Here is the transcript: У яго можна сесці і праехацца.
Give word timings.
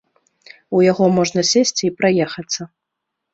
У 0.77 0.79
яго 0.91 1.05
можна 1.17 1.43
сесці 1.51 1.83
і 1.89 1.93
праехацца. 2.01 2.61